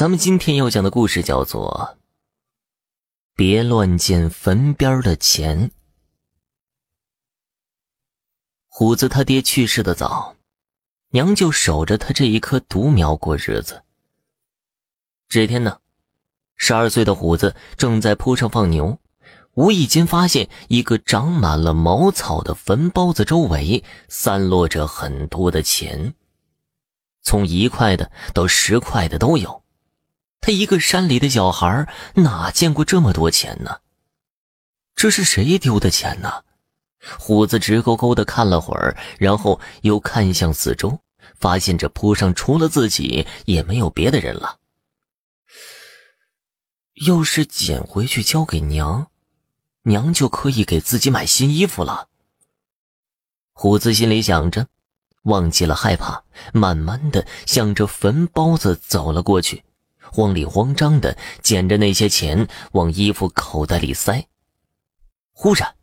[0.00, 1.98] 咱们今天要讲的故事叫做
[3.36, 5.68] 《别乱捡坟边的钱》。
[8.66, 10.36] 虎子他爹去世的早，
[11.10, 13.82] 娘就守着他这一棵独苗过日子。
[15.28, 15.80] 这天呢，
[16.56, 18.98] 十二岁的虎子正在铺上放牛，
[19.52, 26.14] 无意间发现一个长满了茅草的坟包子周围散落着很多的钱，
[27.20, 29.62] 从一块的到十块的都有。
[30.40, 33.80] 他一个山里的小孩，哪见过这么多钱呢？
[34.94, 36.44] 这是谁丢的钱呢？
[37.18, 41.00] 虎子直勾勾的看了会儿，然后又看向四周，
[41.38, 44.58] 发现这坡上除了自己也没有别的人了。
[47.06, 49.10] 要是捡回去交给娘，
[49.84, 52.08] 娘就可以给自己买新衣服了。
[53.52, 54.66] 虎子心里想着，
[55.22, 59.64] 忘记了害怕，慢慢的向着坟包子走了过去。
[60.12, 64.26] 慌里慌张的捡着那些钱往衣服口袋里塞，
[65.32, 65.74] 忽然，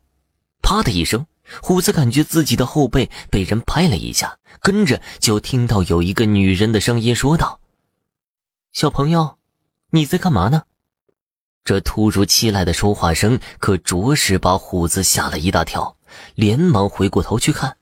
[0.60, 1.26] 啪的一声，
[1.62, 7.60] 虎子感觉自己的后背被人拍了一下，跟着就听到有一个女人的声音说道
[8.72, 9.38] ：“小朋友，
[9.90, 10.64] 你在干嘛呢？”
[11.64, 15.96] 这突如其来的说话声可着实把虎子吓了一大跳，
[16.34, 17.77] 连忙回过头去看。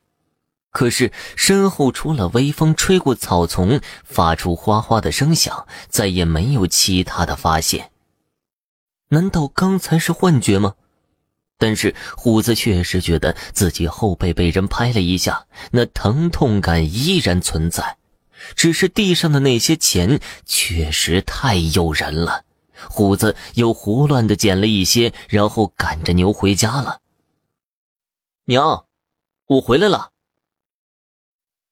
[0.77, 7.92] 可是身后除了微风吹过草丛发出哗哗的声响，再也没有其他的发现。
[9.08, 10.74] 难道刚才是幻觉吗？
[11.56, 17.96] 但是虎子确实觉得自己后背被人拍了一下，那疼痛感依然存在。
[18.55, 22.44] 只是地上的那些钱确实太诱人了。
[22.90, 27.00] 虎子又胡乱的捡了一些，然后赶着牛回家了。
[28.44, 28.84] 娘，
[29.46, 30.11] 我回来了。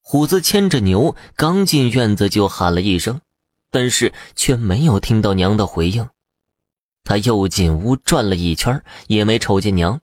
[0.06, 3.22] 虎子牵着牛，刚进院子就喊了一声，
[3.70, 6.06] 但是却没有听到娘的回应。
[7.05, 9.98] 他又进屋转了一圈，也没瞅见娘。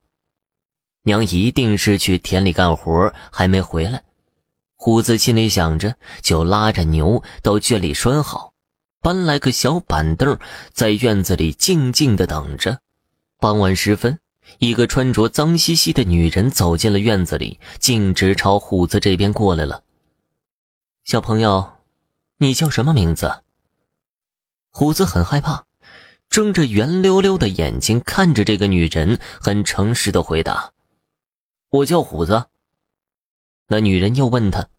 [1.04, 4.02] 娘一定是去田里干活，还没回来。
[4.74, 8.52] 虎子心里想着，就拉着牛到圈里拴好，
[9.00, 10.36] 搬来个小板凳，
[10.72, 12.80] 在院子里静静的等着。
[13.38, 14.18] 傍晚时分。
[14.58, 19.84] 一个穿着脏兮兮的女人走进了院子里，径直朝虎子这边过来了。
[21.12, 21.74] 小朋友，
[22.38, 23.42] 你叫什么名字？
[24.70, 25.66] 虎子很害怕，
[26.30, 30.72] 睁着圆溜溜的眼睛看着这个女人，很诚实的回答
[31.68, 32.46] ：“我叫虎子。”
[33.68, 34.70] 那女人又问他：“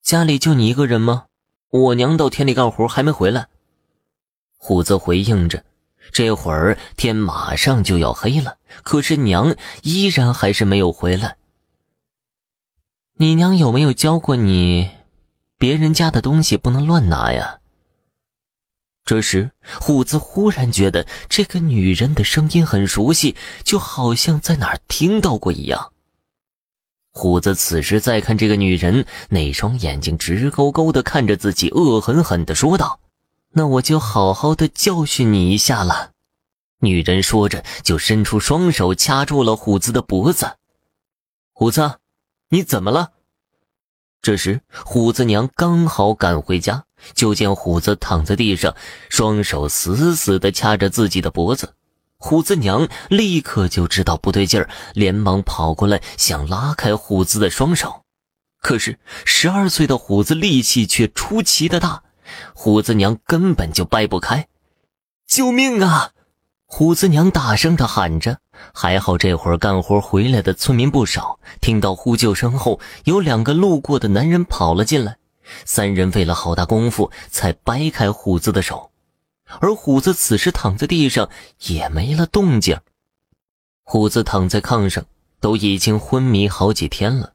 [0.00, 1.26] 家里就你一个人吗？
[1.68, 3.48] 我娘到田里干活还没回来。”
[4.56, 5.62] 虎子回应着。
[6.10, 11.36] 这会儿天马上就要黑了，可是娘依然还是没有回来。
[13.16, 14.90] 你娘有没有教过你，
[15.62, 17.60] 别人家的东西不能乱拿呀？
[19.04, 25.92] 这时，虎子忽然觉得这个女人的声音很熟悉，就好像在哪儿听到过一样。
[27.12, 32.98] 虎子此时再看这个女人，那双眼睛直勾勾的看着自己，恶狠狠的说道。
[33.52, 36.10] 那我就好好的教训你一下了。”
[36.82, 40.56] 女人说着，就伸出双手掐住了虎子的脖子。
[41.54, 42.00] “虎子，
[42.48, 43.12] 你怎么了？”
[44.22, 48.72] 这时，虎子娘刚好赶回家，就见虎子躺在地上，
[49.08, 51.74] 双手死死的掐着自己的脖子。
[52.18, 58.04] 虎子娘立刻就知道不对劲儿，连忙跑过来想拉开虎子的双手，
[58.60, 62.04] 可是十二岁的虎子力气却出奇的大。
[62.54, 64.46] 虎子娘根本就掰不开，
[65.26, 66.11] 救命啊！
[66.74, 68.38] 虎子娘大声的喊着。
[68.72, 75.18] 还好这会儿干活回来的村民不少，听到呼救声后，有两个路过的男人跑了进来。
[75.66, 78.90] 三人费了好大功夫才掰开虎子的手，
[79.60, 81.28] 而虎子此时躺在地上
[81.66, 82.80] 也没了动静。
[83.82, 85.04] 虎子躺在炕上，
[85.40, 87.34] 都已经昏迷好几天了。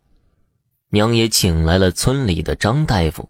[0.90, 3.30] 娘也请来了村里的张大夫。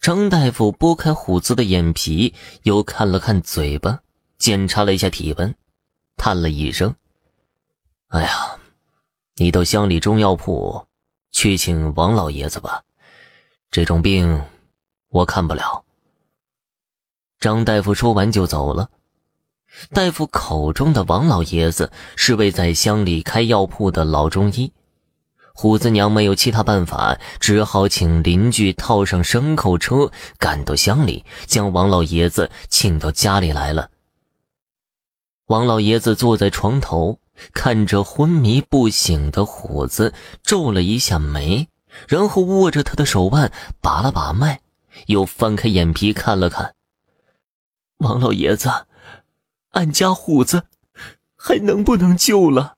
[0.00, 3.98] 张大夫拨开虎子的眼皮，又看了看嘴巴，
[4.38, 5.54] 检查了一下体温，
[6.16, 6.94] 叹了一声
[8.08, 8.56] ：“哎呀，
[9.36, 10.86] 你到乡里中药铺
[11.32, 12.82] 去请王老爷子吧，
[13.70, 14.42] 这种病
[15.08, 15.84] 我看不了。”
[17.40, 18.90] 张大夫说完就走了。
[19.90, 24.72] 大夫口中的王老爷子是位在乡里开药铺的老中医。
[25.52, 33.90] 虎子娘没有其他办法，只好请邻居套上牲口车，赶到乡里，将王老爷子请到家里来了。
[35.48, 37.20] 王老爷子坐在床头，
[37.54, 40.12] 看着昏迷不醒的虎子，
[40.42, 41.68] 皱了一下眉，
[42.06, 43.50] 然后握着他的手腕，
[43.80, 44.60] 把了把脉，
[45.06, 46.74] 又翻开眼皮看了看，
[47.96, 48.68] 王老爷子，
[49.70, 50.64] 俺家虎子
[51.34, 52.76] 还能不能救了？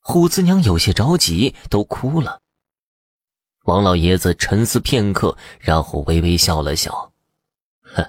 [0.00, 2.40] 虎子娘有些着急，都哭了。
[3.62, 7.12] 王老爷子沉思片刻，然后微微笑了笑
[7.84, 8.04] ：“哼，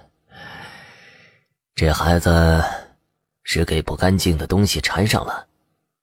[1.76, 2.64] 这孩子
[3.52, 5.48] 是给不干净的东西缠上了，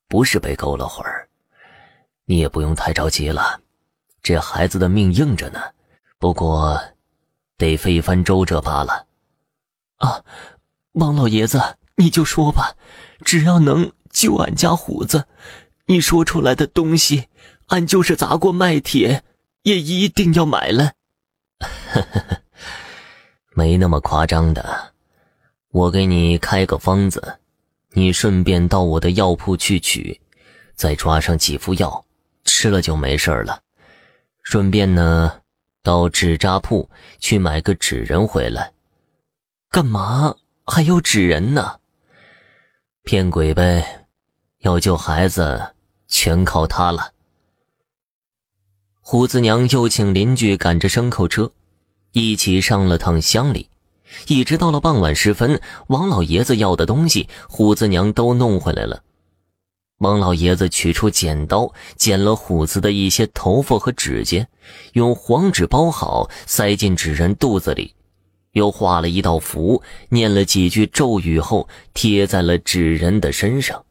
[0.08, 1.28] 不是被勾了魂儿。
[2.24, 3.60] 你也不用太着急了，
[4.20, 5.60] 这孩子的命硬着呢，
[6.18, 6.76] 不过
[7.56, 9.06] 得费一番周折罢了。”
[9.98, 10.24] 啊，
[10.94, 12.74] 王老爷子，你就说吧，
[13.24, 15.28] 只要能救俺家虎子，
[15.86, 17.28] 你说出来的东西，
[17.68, 19.22] 俺就是砸锅卖铁，
[19.62, 20.94] 也一定要买了。
[23.54, 24.94] 没那么夸张的，
[25.70, 27.38] 我给你开个方子，
[27.92, 30.20] 你顺便到我的药铺去取，
[30.74, 32.04] 再抓上几副药，
[32.44, 33.60] 吃了就没事了。
[34.42, 35.40] 顺便呢，
[35.82, 38.72] 到纸扎铺去买个纸人回来。
[39.70, 40.34] 干嘛
[40.64, 41.80] 还有纸人呢？
[43.02, 44.06] 骗鬼呗！
[44.60, 45.74] 要救孩子，
[46.08, 47.12] 全靠他了。
[49.00, 51.52] 胡子娘又请邻居赶着牲口车，
[52.12, 53.68] 一起上了趟乡里。
[54.28, 59.02] 一直到了傍晚时分，王老爷子要的东西，虎子娘都弄回来了。
[59.98, 64.46] 王老爷子取出剪刀，剪了虎子的一些头发和指甲，
[64.92, 67.94] 用黄纸包好，塞进纸人肚子里。
[68.52, 73.84] 又画了一道符，念了几句咒语后，贴在了纸人的身上。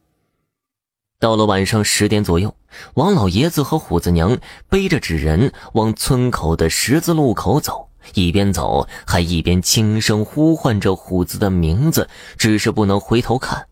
[1.19, 2.55] 到了晚上十点左右，
[2.95, 4.37] 王老爷子和虎子娘
[4.69, 12.07] 背着纸人往村口的十字路口走，一边走还一边轻声呼唤着虎子的名字，
[12.37, 13.67] 只是不能回头看。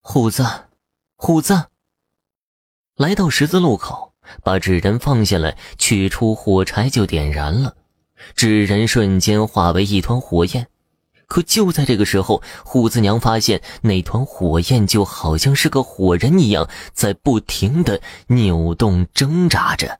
[0.00, 0.44] 虎子，
[1.16, 1.64] 虎子。
[2.96, 4.12] 来到十字路口，
[4.42, 7.76] 把纸人放下来，取出火柴就点燃了。
[8.36, 10.68] 纸人瞬间化为一团火焰，
[11.26, 19.98] 可就在这个时候，虎子娘发现那团火焰就好像是个火人一样，在不停的扭动挣扎着。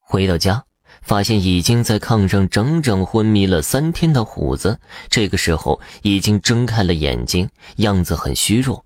[0.00, 0.64] 回到家，
[1.06, 8.84] 发现已经在炕上整整昏迷了三天的虎子，这个时候已经睁开了眼睛，样子很虚弱。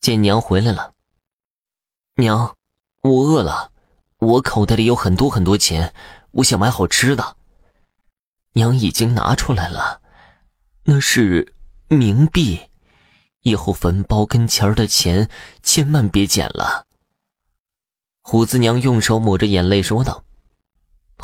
[0.00, 0.94] 见娘回来了，
[2.16, 2.56] 娘，
[3.02, 3.72] 我饿了，
[4.20, 5.92] 我口袋里有很多很多钱。
[6.30, 7.36] 我想买好吃的，
[8.54, 10.00] 娘已经拿出来了，
[10.84, 11.52] 那是
[11.90, 12.58] 冥币，
[13.42, 15.28] 以后坟包跟前儿的钱
[15.62, 16.86] 千万别捡了。
[18.22, 20.24] 虎子娘用手抹着眼泪说道。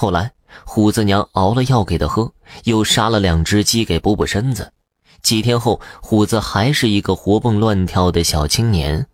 [0.00, 0.30] 后来，
[0.64, 4.72] 虎子娘熬了药给他喝，又杀了两只鸡给补补身子。
[5.22, 9.08] 几天后，虎子还是一个活蹦乱跳的小青年。